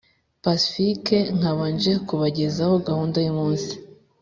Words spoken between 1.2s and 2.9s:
nkaba nje kubagezaho